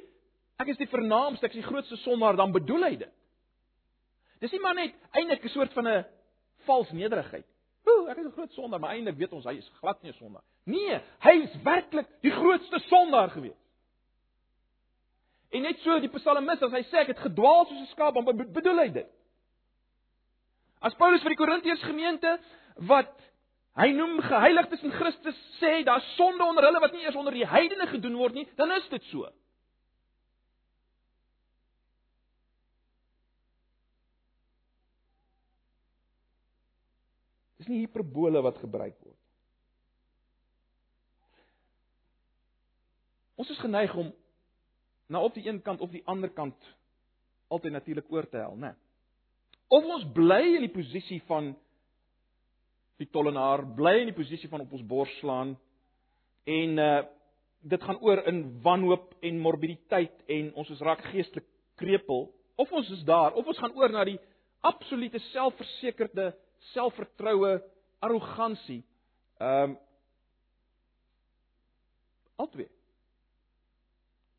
[0.59, 3.13] ek is die vernaamste, ek is die grootste sondaar, dan bedoel hy dit.
[4.43, 6.05] Dis nie maar net eintlik 'n soort van 'n
[6.65, 7.45] vals nederigheid.
[7.85, 10.17] Ooh, ek is 'n groot sondaar, maar eintlik weet ons hy is glad nie 'n
[10.17, 10.43] sondaar.
[10.65, 13.61] Nee, hy is werklik die grootste sondaar gewees.
[15.51, 18.25] En net so die psalmis as hy sê ek het gedwaal soos 'n skaap, dan
[18.51, 19.07] bedoel hy dit.
[20.81, 22.39] As Paulus vir die Korintiërs gemeente
[22.75, 23.13] wat
[23.75, 27.47] Hy noem geheiligdes in Christus sê daar's sonde onder hulle wat nie eers onder die
[27.47, 29.27] heidene gedoen word nie, dan is dit so.
[37.65, 39.17] Dis nie hiperbole wat gebruik word.
[43.41, 44.11] Ons is geneig om
[45.09, 46.67] na op die een kant of die ander kant
[47.49, 48.75] altyd natuurlik oor te hel, né?
[49.73, 51.55] Of ons bly in die posisie van
[53.01, 55.57] die tollenaar, bly in die posisie van op ons bors slaan
[56.45, 56.95] en uh
[57.65, 61.47] dit gaan oor in wanhoop en morbiditeit en ons is raak geestelik
[61.81, 62.27] krepeel
[62.61, 64.19] of ons is daar of ons gaan oor na die
[64.69, 66.27] absolute selfversekerde
[66.73, 67.57] selfvertroue
[67.99, 68.83] arrogansie
[69.39, 69.77] ehm um,
[72.35, 72.69] altwee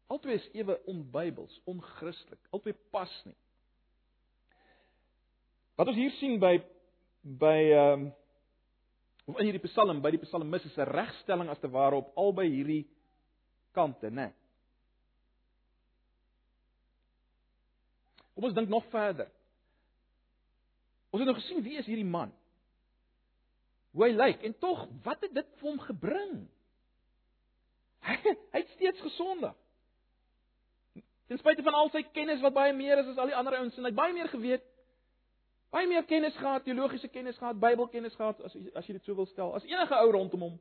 [0.06, 2.38] Altwee is ewe onbybels, onchristelik.
[2.50, 3.34] Altwee pas nie.
[5.76, 6.54] Wat ons hier sien by
[7.26, 8.12] by ehm um,
[9.26, 12.46] of in hierdie Psalm, by die Psalmis is 'n regstelling as te ware op albei
[12.46, 12.84] hierdie
[13.74, 14.30] kante, né?
[18.34, 19.26] Kom ons dink nog verder.
[21.16, 22.29] Ons het nou gesien wie is hierdie man?
[23.96, 26.35] Hoe hy lyk en tog wat het dit vir hom gebring?
[28.05, 28.16] Hy,
[28.52, 29.55] hy het steeds gesondig.
[31.33, 33.81] Ten spyte van al sy kennis wat baie meer is as al die ander ouens
[33.81, 34.68] en hy het baie meer geweet.
[35.72, 39.33] Baie meer kennis gehad, teologiese kennis gehad, Bybelkennis gehad as as jy dit so wil
[39.33, 40.61] stel, as enige ou rondom hom.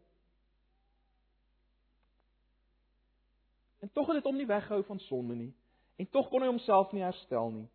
[3.83, 5.51] En tog het dit hom nie weggehou van sonde nie
[5.99, 7.67] en tog kon hy homself nie herstel nie.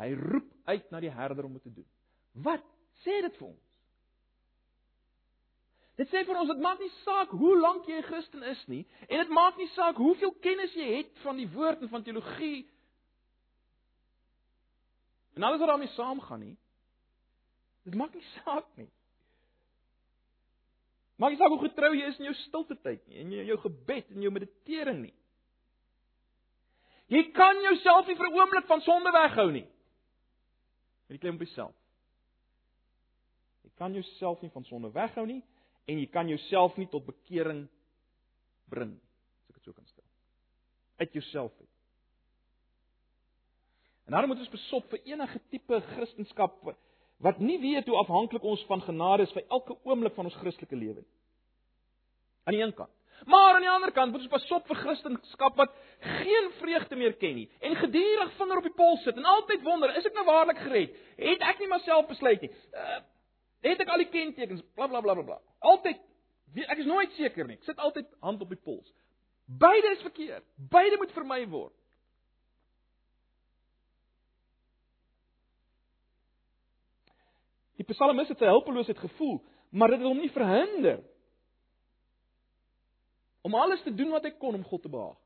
[0.00, 1.86] Hy roep uit na die herder om dit te doen.
[2.32, 2.64] Wat
[3.04, 3.62] sê dit vir ons?
[5.94, 8.82] Dit sê vir ons dit maak nie saak hoe lank jy 'n Christen is nie
[9.08, 12.66] en dit maak nie saak hoeveel kennis jy het van die woord en van teologie.
[15.36, 16.56] En alles wat daarmee saamgaan nie.
[17.84, 18.90] Dit maak nie saak nie.
[21.16, 24.10] Maak nie saak hoe getrou jy is in jou stilte tyd nie in jou gebed
[24.10, 25.14] en jou meditering nie.
[27.06, 29.68] Jy kan jouself nie vir 'n oomblik van sonde weghou nie.
[31.06, 31.74] Met die klem op jouself.
[33.64, 35.42] Jy kan jouself nie van sonde weghou nie
[35.84, 37.66] en jy kan jouself nie tot bekering
[38.72, 40.06] bring as ek dit so kan stel.
[41.00, 41.70] Uit jouself uit.
[44.04, 46.74] En daarom moet ons besop vir enige tipe kristendom
[47.24, 50.76] wat nie weet hoe afhanklik ons van genade is vir elke oomblik van ons Christelike
[50.76, 51.04] lewe
[52.44, 52.92] aan die een kant
[53.26, 55.72] maar aan die ander kant moet ons besop vir kristendom wat
[56.20, 59.96] geen vreugde meer ken nie en gedurig vinger op die pols sit en altyd wonder
[59.96, 63.00] is ek nou waarlik gered het ek nie myself besluit nie uh,
[63.64, 65.38] Het ek al die kentekens, bla bla bla bla.
[65.64, 66.00] Altyd
[66.68, 67.56] ek is nooit seker nie.
[67.56, 68.90] Ek sit altyd hand op die pols.
[69.44, 70.44] Beide is verkeerd.
[70.72, 71.72] Beide moet vermy word.
[77.80, 79.40] Die psalmis het sy hulpeloosheid gevoel,
[79.74, 81.00] maar dit het hom nie verhinder
[83.44, 85.20] om alles te doen wat hy kon om God te behaag.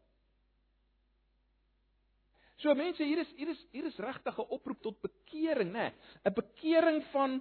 [2.58, 5.92] So mense, hier is hier is hier is regtig 'n oproep tot bekering, né?
[6.26, 7.38] 'n Bekering van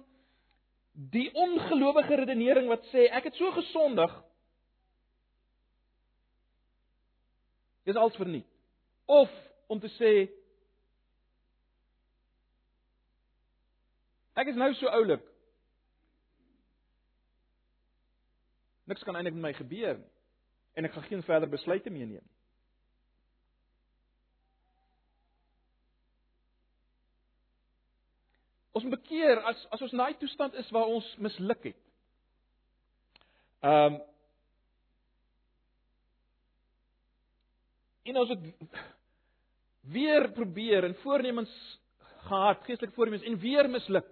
[0.92, 4.14] die ongelowige redenering wat sê ek het so gesondig
[7.86, 8.46] is als verniet
[9.06, 9.30] of
[9.66, 10.12] om te sê
[14.34, 15.22] ek is nou so oulik
[18.90, 20.17] niks kan eintlik met my gebeur nie
[20.78, 22.36] en ek gaan geen verder besluite meeneem nie
[28.78, 31.80] Ons moet bekeer as as ons in daai toestand is waar ons misluk het.
[33.66, 33.96] Ehm um,
[38.08, 38.44] En ons het
[39.92, 41.50] weer probeer en voornemens
[42.28, 44.06] gehad, geestelike voornemens en weer misluk.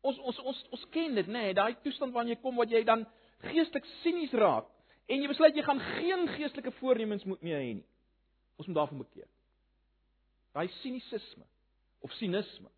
[0.00, 2.80] Ons ons ons ons ken dit nê, nee, daai toestand waarin jy kom wat jy
[2.88, 3.04] dan
[3.44, 4.70] geestelik sinies raak
[5.06, 7.88] en jy besluit jy gaan geen geestelike voornemens moet meer hê nie.
[8.56, 9.28] Ons moet daarvan bekeer.
[10.52, 11.46] Daai sinisisme
[12.00, 12.68] of sinisme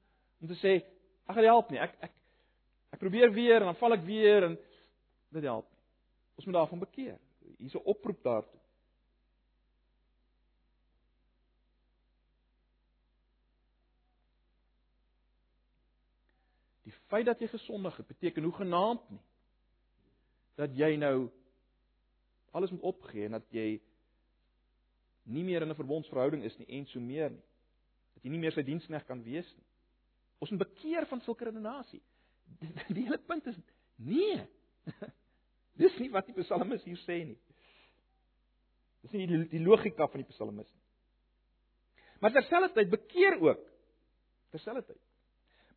[0.40, 0.80] om te sê
[1.26, 1.78] Ag dit help nie.
[1.80, 2.14] Ek ek
[2.92, 4.56] ek probeer weer en dan val ek weer en
[5.32, 5.80] dit help nie.
[6.36, 7.18] Ons moet daarvan bekeer.
[7.58, 8.60] Hier's 'n oproep daartoe.
[16.84, 19.22] Die feit dat jy gesondig het, beteken hoe genaamd nie
[20.54, 21.30] dat jy nou
[22.52, 23.80] alles moet opgee en dat jy
[25.22, 27.44] nie meer in 'n verbondsverhouding is nie en so meer nie.
[28.14, 29.66] Dat jy nie meer sy diensknegt kan wees nie.
[30.38, 32.02] Ons moet bekeer van sulke redenasie.
[32.94, 33.58] Die, hele punt is
[33.96, 34.46] nee.
[35.80, 37.38] Dis nie wat die psalmis hier sê nie.
[39.02, 40.82] Dis nie die, die logika van die psalmis nie.
[42.20, 43.62] Maar terselfdertyd bekeer ook
[44.50, 45.00] terselfdertyd.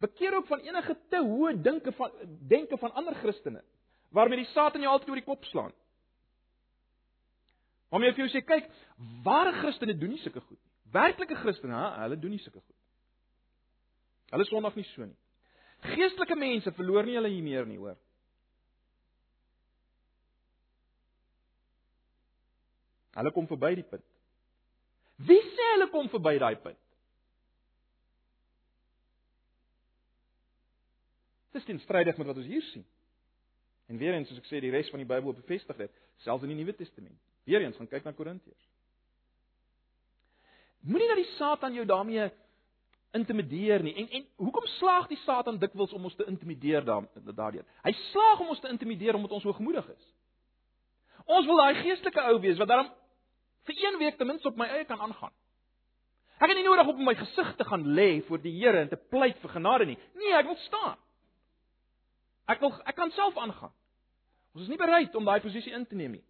[0.04, 2.12] Bekeer ook van enige te hoë dinke van
[2.50, 3.64] denke van ander Christene
[4.10, 5.74] waarmee die Satan jou altyd oor die kop slaan.
[7.96, 8.66] Om jy vir jou sê kyk,
[9.24, 10.72] ware Christene doen nie sulke goed nie.
[10.96, 12.80] Werklike Christene, hulle doen nie sulke goed.
[14.34, 15.16] Hulle sondig nie so nie.
[15.86, 17.96] Geestelike mense verloor nie hulle hier meer nie, hoor.
[23.16, 24.04] Hulle kom verby die punt.
[25.28, 26.82] Wie sê hulle kom verby daai punt?
[31.56, 32.84] Dis teenstrydig met wat ons hier sien.
[33.88, 36.52] En weer eens soos ek sê, die res van die Bybel bevestig dit, selfs in
[36.52, 37.22] die Nuwe Testament.
[37.46, 38.66] Weer eens gaan kyk na Korintiërs.
[40.86, 42.30] Moenie dat die Satan jou daarmee
[43.18, 43.94] intimideer nie.
[43.96, 47.64] En en hoekom slaag die Satan dikwels om ons te intimideer daardeur?
[47.86, 50.12] Hy slaag om ons te intimideer omdat ons hoogmoedig is.
[51.26, 52.92] Ons wil daai geestelike ou wees wat daarom
[53.66, 55.34] vir een week ten minste op my eie kan aangaan.
[56.38, 59.00] Ek het nie nodig om my gesig te gaan lê voor die Here en te
[59.10, 59.98] pleit vir genade nie.
[60.20, 60.98] Nee, ek wil staan.
[62.52, 63.74] Ek wil ek kan self aangaan.
[64.54, 66.26] Ons is nie bereid om daai posisie in te neem nie.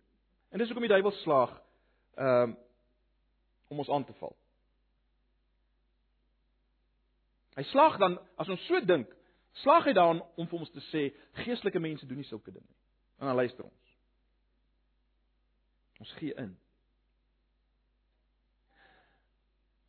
[0.55, 1.51] En dis hoekom die duiwel slaag
[2.15, 2.53] um,
[3.67, 4.31] om ons aan te val.
[7.59, 9.11] Hy slaag dan as ons so dink,
[9.65, 11.01] slaag hy daarin om vir ons te sê
[11.41, 12.79] geestelike mense doen nie sulke dinge nie.
[13.19, 13.91] En dan luister ons.
[16.05, 16.55] Ons gee in.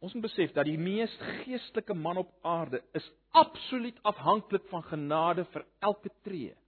[0.02, 3.06] Ons moet besef dat die mees geestelike man op aarde is
[3.38, 6.58] absoluut afhanklik van genade vir elke tree.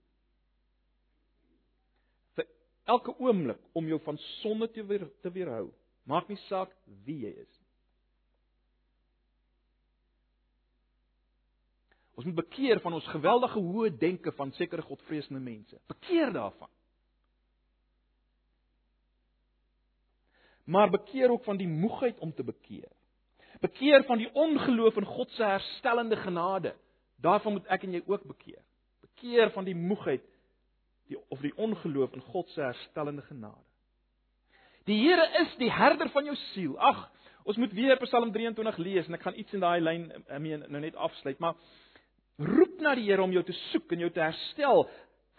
[2.89, 5.69] Elke oomblik om jou van sonde te weer, te weerhou.
[6.09, 6.71] Maak nie saak
[7.05, 7.59] wie jy is.
[12.19, 15.77] Ons moet bekeer van ons geweldige hoë denke van sekere godvreesende mense.
[15.87, 16.71] Bekeer daarvan.
[20.69, 22.89] Maar bekeer ook van die moegheid om te bekeer.
[23.63, 26.75] Bekeer van die ongeloof in God se herstellende genade.
[27.15, 28.61] Daarvan moet ek en jy ook bekeer.
[29.01, 30.25] Bekeer van die moegheid
[31.09, 33.65] die of die ongeloof in God se herstellende genade.
[34.89, 36.77] Die Here is die herder van jou siel.
[36.81, 37.03] Ag,
[37.49, 40.65] ons moet weer Psalm 23 lees en ek gaan iets in daai lyn I mean
[40.69, 41.57] nou net afsluit, maar
[42.39, 44.85] roep na die Here om jou te soek en jou te herstel.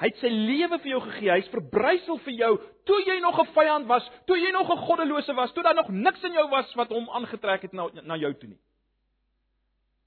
[0.00, 1.32] Hy het sy lewe vir jou gegee.
[1.34, 2.52] Hy's verbrysel vir jou
[2.88, 5.90] toe jy nog 'n vyand was, toe jy nog 'n goddelose was, toe daar nog
[5.90, 8.60] niks in jou was wat hom aangetrek het na na jou toe nie.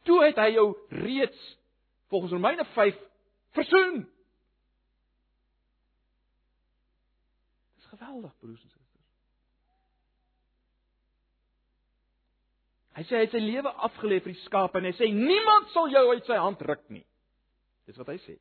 [0.04, 1.58] Toe het hy jou reeds
[2.10, 2.97] volgens Romeine 5
[3.54, 4.08] versoen.
[7.93, 8.93] Geweldig, broers en susters.
[12.93, 15.89] Hy sê hy het sy lewe afgelê vir die skape en hy sê niemand sal
[15.89, 17.06] jou uit sy hand ruk nie.
[17.89, 18.36] Dis wat hy sê.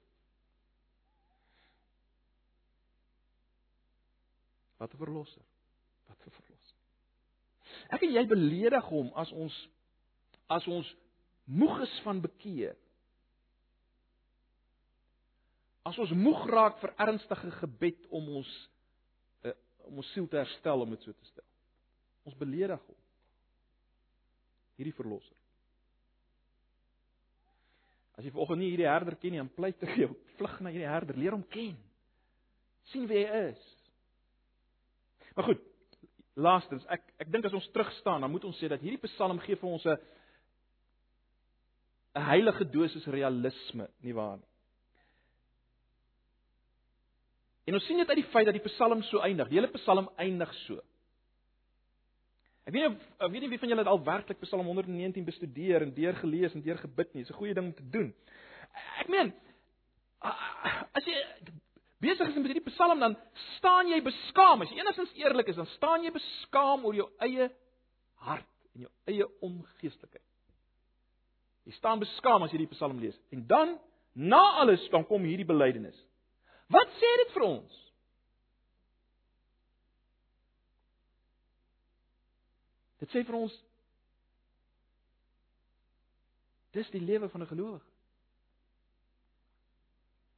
[4.83, 5.45] Wat 'n verlosser.
[6.09, 6.79] Wat 'n verlosser.
[7.97, 9.57] Ek en jy beledig hom as ons
[10.49, 10.89] as ons
[11.45, 12.77] moeg is van bekeer.
[15.83, 18.51] As ons moeg raak vir ernstige gebed om ons
[19.89, 21.47] om ons siel te herstel om dit so te stel.
[22.29, 22.99] Ons beledig hom.
[24.79, 25.39] Hierdie verlosser.
[28.17, 30.91] As jy vanoggend nie hierdie herder ken nie, dan pleit ek jou, vlug na hierdie
[30.91, 31.77] herder, leer hom ken.
[32.91, 33.61] sien wie hy is.
[35.37, 35.61] Maar goed,
[36.35, 39.39] laastens, ek ek dink as ons terug staan, dan moet ons sê dat hierdie Psalm
[39.45, 39.97] gee vir ons 'n
[42.19, 44.52] 'n heilige dosis realisme, nie waar nie?
[47.65, 49.49] En ons sien dit uit die feit dat die Psalm so eindig.
[49.49, 50.81] Die hele Psalm eindig so.
[52.63, 55.95] Ek weet nie ek weet nie wie van julle al werklik Psalm 119 bestudeer en
[55.95, 57.25] deurgelees en deurgebid nie.
[57.25, 58.15] Dis 'n goeie ding om te doen.
[59.01, 59.33] Ek meen
[60.23, 61.17] as jy
[62.03, 63.17] besig is met hierdie Psalm dan
[63.57, 64.63] staan jy beskaam.
[64.63, 67.51] As jy enigstens eerlik is, dan staan jy beskaam oor jou eie
[68.27, 70.25] hart en jou eie ongeestelikheid.
[71.67, 73.19] Jy staan beskaam as jy die Psalm lees.
[73.31, 73.79] En dan
[74.15, 75.99] na alles dan kom hierdie belydenis.
[76.73, 77.79] Wat sê dit vir ons?
[83.03, 83.61] Dit sê vir ons
[86.73, 87.89] Dis die lewe van 'n gelowige.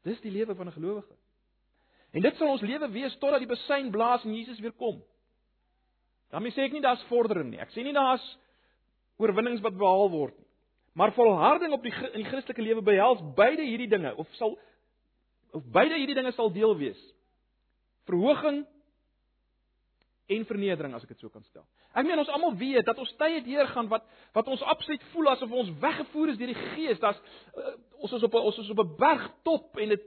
[0.02, 1.14] Dis die lewe van 'n gelowige.
[2.10, 5.02] En dit sal ons lewe wees totdat die besyn blaas en Jesus weer kom.
[6.30, 7.60] daarmee sê ek nie daar's vordering nie.
[7.60, 8.38] Ek sê nie daar's
[9.16, 10.46] oorwinnings wat behaal word nie.
[10.92, 14.58] Maar volharding op die in die Christelike lewe behels beide hierdie dinge of sal
[15.54, 17.00] of beide hierdie dinge sal deel wees.
[18.10, 18.64] Verhoging
[20.34, 21.64] en vernedering as ek dit so kan stel.
[21.94, 25.52] Ek meen ons almal weet dat ons tye deurgaan wat wat ons absoluut voel asof
[25.52, 27.00] ons weggevoer is deur die Gees.
[27.02, 27.20] Dat's
[27.54, 30.06] uh, ons is op 'n ons is op 'n bergtop en dit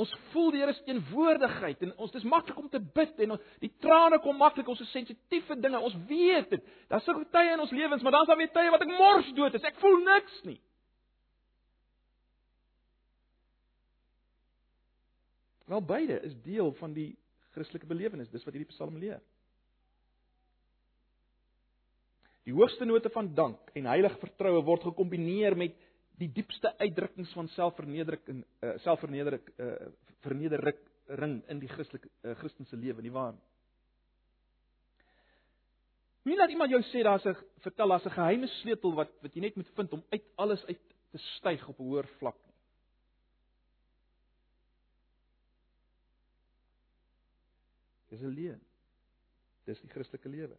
[0.00, 3.42] Ons voel die Here se teenwoordigheid en ons dis maklik om te bid en ons,
[3.60, 5.80] die trane kom maklik, ons is sensitief vir dinge.
[5.80, 6.70] Ons weet dit.
[6.88, 9.58] Daar's sulke tye in ons lewens, maar dan's daar weer tye wat ek mors dood
[9.58, 9.66] is.
[9.66, 10.56] Ek voel niks nie.
[15.70, 17.12] Wel beide is deel van die
[17.54, 19.20] Christelike belewenis, dis wat hierdie Psalm leer.
[22.48, 25.76] Die hoogste note van dank en heilige vertroue word gekombineer met
[26.18, 29.70] die diepste uitdrukkings van selfvernedering uh, selfvernedering uh,
[30.26, 33.46] vernedering in die Christelike uh, Christelike lewe, nie waar nie?
[36.28, 39.40] Nie laat iemand jou sê daar's 'n vertel daar's 'n geheime sleutel wat wat jy
[39.40, 42.49] net moet vind om uit alles uit te styg op 'n hoër vlak
[48.10, 48.60] Dis 'n leuen.
[49.64, 50.56] Dis die Christelike lewe.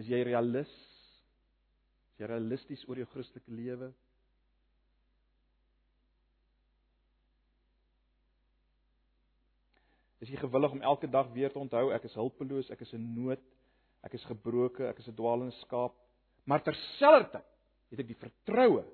[0.00, 0.72] Is jy realis?
[2.14, 3.92] Is jy realisties oor jou Christelike lewe?
[10.24, 13.04] Is jy gewillig om elke dag weer te onthou ek is hulpeloos, ek is in
[13.14, 13.42] nood,
[14.06, 15.94] ek is gebroken, ek is 'n dwaalende skaap,
[16.44, 17.44] maar terselfdertyd
[17.90, 18.84] het ek die vertroue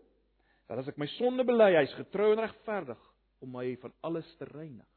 [0.69, 2.99] dat as ek my sonde bely, hy's getrou en regverdig
[3.41, 4.92] om my van alles te reinig.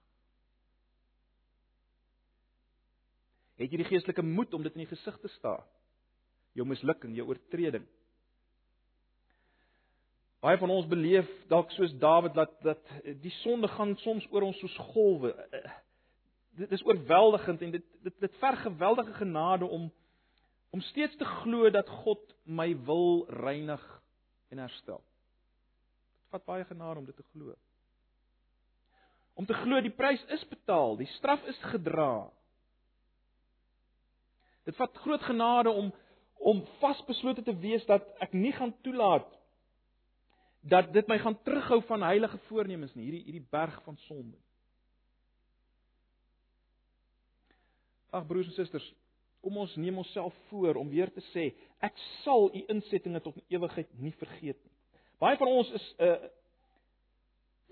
[3.55, 5.63] Het jy die geestelike moed om dit in die gesig te staar?
[6.55, 7.85] Jou mislukking, jou oortreding.
[10.43, 12.93] Baie van ons beleef dalk soos Dawid dat dat
[13.23, 15.33] die sonde gaan soms oor ons soos golwe
[16.55, 19.91] dit is oorweldigend en dit dit dit verg geweldige genade om
[20.69, 23.83] om steeds te glo dat God my wil reinig
[24.51, 24.99] en herstel.
[26.19, 27.53] Dit vat baie genade om dit te glo.
[29.33, 32.27] Om te glo die prys is betaal, die straf is gedra.
[34.65, 35.93] Dit vat groot genade om
[36.45, 39.29] om vasbeslote te wees dat ek nie gaan toelaat
[40.65, 44.37] dat dit my gaan terughou van heilige voornemens nie, hierdie hierdie berg van sonde.
[48.09, 48.85] Ag broers en susters,
[49.45, 51.51] kom ons neem onsself voor om weer te sê,
[51.85, 54.73] ek sal u insettinge tot in ewigheid nie vergeet nie.
[55.21, 56.29] Baie van ons is 'n uh, eh,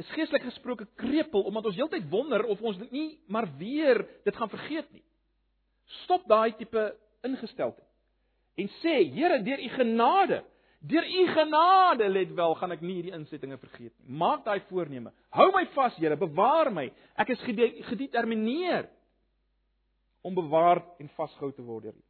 [0.01, 4.35] is geestelik gesproke krepeel omdat ons heeltyd wonder of ons dit nie maar weer dit
[4.35, 5.03] gaan vergeet nie.
[6.03, 7.89] Stop daai tipe ingesteldheid.
[8.55, 10.43] En sê, Here, deur u genade,
[10.79, 14.17] deur u genade let wel, gaan ek nie hierdie insettinge vergeet nie.
[14.19, 15.13] Maak daai voorneme.
[15.33, 16.89] Hou my vas, Here, bewaar my.
[17.17, 17.45] Ek is
[17.89, 18.89] gedetermineer
[20.23, 22.03] om bewaar en vasgehou te word deur U.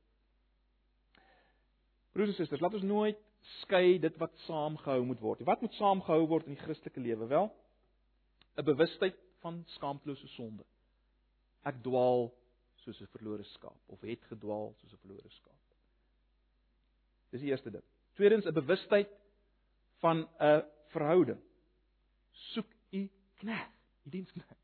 [2.13, 3.19] Broers en susters, laat ons nooit
[3.63, 5.41] skei dit wat saamgehou moet word.
[5.47, 7.28] Wat moet saamgehou word in die Christelike lewe?
[7.28, 7.49] Wel,
[8.57, 10.63] 'n bewustheid van skaamtelose sonde.
[11.65, 12.32] Ek dwaal
[12.84, 15.62] soos 'n verlore skaap of het gedwaal soos 'n verlore skaap.
[17.32, 17.84] Dis die eerste ding.
[18.14, 19.10] Tweedens 'n bewustheid
[20.04, 20.64] van 'n
[20.94, 21.42] verhouding.
[22.32, 23.70] Soek u knegg,
[24.06, 24.58] u diensknegg.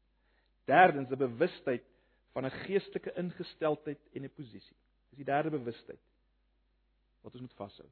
[0.65, 1.83] Derdens 'n bewustheid
[2.31, 4.77] van 'n geestelike ingesteldheid en 'n posisie.
[5.09, 6.01] Dis die derde bewustheid
[7.21, 7.89] wat ons moet vashou.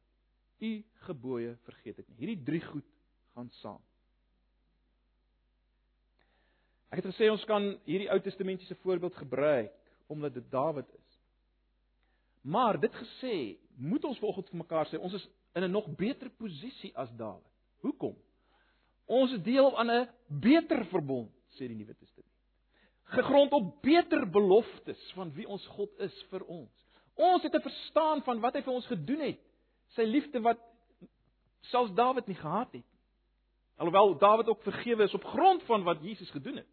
[0.59, 2.17] U gebooie vergeet ek nie.
[2.17, 2.85] Hierdie drie goed
[3.33, 3.81] gaan saam.
[6.89, 9.73] Ek het gesê ons kan hierdie Ou Testamentiese voorbeeld gebruik
[10.07, 11.19] omdat dit Dawid is.
[12.41, 16.29] Maar dit gesê, moet ons vanoggend vir mekaar sê ons is in 'n nog beter
[16.29, 17.53] posisie as Dawid.
[17.81, 18.15] Hoekom?
[19.05, 22.37] Ons is deel aan 'n beter verbond, sê die Nuwe Testament
[23.07, 26.71] gegrond op beter beloftes van wie ons God is vir ons.
[27.15, 29.39] Ons het 'n verstaan van wat hy vir ons gedoen het.
[29.95, 30.59] Sy liefde wat
[31.61, 32.85] selfs Dawid nie gehad het.
[33.77, 36.67] Alhoewel Dawid ook vergewe is op grond van wat Jesus gedoen het.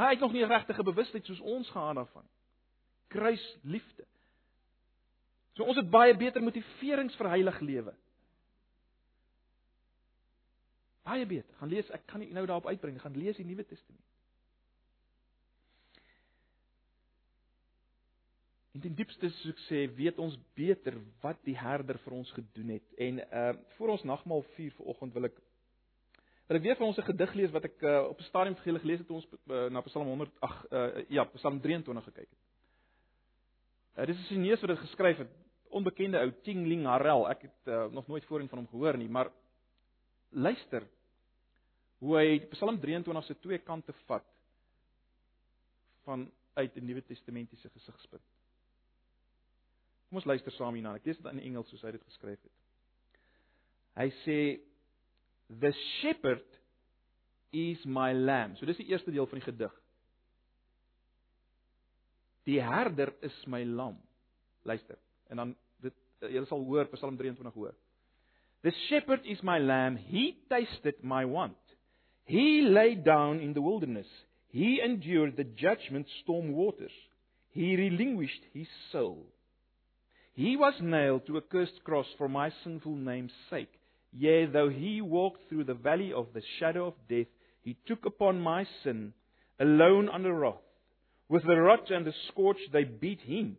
[0.00, 2.28] Hy het nog nie regtige bewustheid soos ons gehad daarvan.
[3.12, 4.06] Kruisliefde.
[5.58, 7.92] So ons het baie beter motiverings vir heilig lewe.
[11.04, 11.52] Baie beter.
[11.58, 14.06] Gaan lees, ek kan nie nou daarop uitbring, gaan lees die Nuwe Testament.
[18.70, 20.94] En ten diepste soos ek sê, weet ons beter
[21.24, 22.92] wat die herder vir ons gedoen het.
[22.96, 25.40] En uh voor ons nagmaal vier vanoggend wil ek
[26.50, 28.98] wil ek weer vir ons 'n gedig lees wat ek uh, op 'n stadium gelees
[28.98, 32.40] het toe ons uh, na Psalm 100 ag uh, ja, Psalm 23 gekyk het.
[33.96, 35.30] Uh, dit is 'n Chinese wat dit geskryf het,
[35.70, 37.28] onbekende ou Ting Ling Harel.
[37.30, 39.30] Ek het uh, nog nooit voorheen van hom gehoor nie, maar
[40.30, 40.88] luister
[41.98, 44.26] hoe hy Psalm 23 se twee kante vat
[46.02, 48.26] van uit 'n Nuwe Testamentiese gesigspunt.
[50.08, 50.94] Kom ons luister saam hierna.
[50.94, 52.52] Ek lees dit in Engels soos hy dit geskryf het.
[53.94, 54.69] Hy sê
[55.58, 56.42] the shepherd
[57.52, 58.54] is my lamb.
[58.58, 59.74] So dis die eerste deel van die gedig.
[62.46, 63.98] Die herder is my lam.
[64.62, 64.98] Luister.
[65.28, 65.94] En dan dit
[66.30, 67.74] jy sal hoor Psalm 23 hoor.
[68.62, 71.56] The shepherd is my lamb, he tasted my want.
[72.24, 74.06] He lay down in the wilderness.
[74.48, 76.92] He endured the judgment storm waters.
[77.50, 79.26] He relinquished his soul.
[80.34, 83.72] He was nailed to a cursed cross for my sinful name's sake.
[84.12, 87.26] Yea, though he walked through the valley of the shadow of death,
[87.62, 89.12] he took upon my sin,
[89.58, 90.54] alone under wrath.
[91.28, 93.56] With the rod and the scourge they beat him,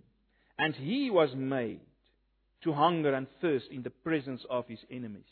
[0.58, 1.80] and he was made
[2.64, 5.24] to hunger and thirst in the presence of his enemies.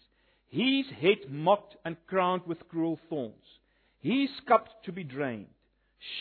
[0.47, 3.59] His head mocked and crowned with cruel thorns.
[3.99, 5.47] His cup to be drained.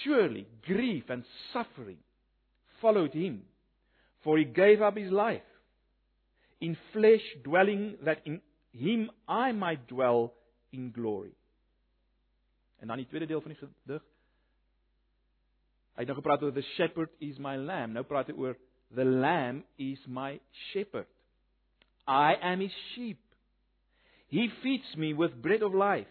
[0.03, 1.99] Surely grief and suffering
[2.81, 3.43] followed him,
[4.23, 5.43] for he gave up his life
[6.61, 8.41] in flesh dwelling that in
[8.73, 10.33] him I might dwell
[10.71, 11.35] in glory.
[12.79, 14.03] En dan die tweede deel van die gedig.
[15.99, 17.93] Hy het nou gepraat oor the shepherd is my lamb.
[17.93, 18.55] Nou praat hy oor
[18.95, 20.39] the lamb is my
[20.71, 21.09] shepherd.
[22.07, 23.19] I am his sheep.
[24.29, 26.09] He feeds me with bread of life.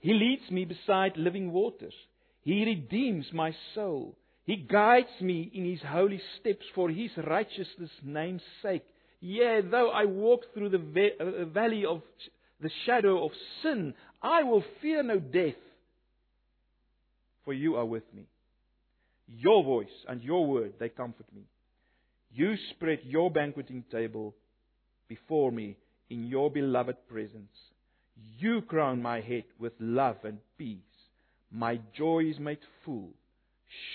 [0.00, 1.94] He leads me beside living waters.
[2.42, 4.16] He redeems my soul.
[4.44, 8.84] He guides me in his holy steps for his righteousness' name's sake.
[9.20, 12.02] Yea, though I walk through the uh, valley of
[12.60, 15.54] the shadow of sin, I will fear no death,
[17.44, 18.24] for you are with me.
[19.28, 21.42] Your voice and your word, they comfort me.
[22.32, 24.34] You spread your banqueting table
[25.08, 25.76] before me
[26.08, 27.52] in your beloved presence.
[28.38, 30.78] You crown my head with love and peace.
[31.50, 33.10] My joy is made full.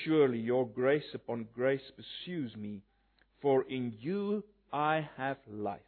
[0.03, 2.81] Surely your grace upon grace pursues me,
[3.41, 5.79] for in you I have life,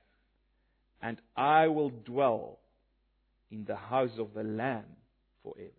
[1.02, 2.60] and I will dwell
[3.52, 4.86] in the house of the Lamb
[5.44, 5.72] forever.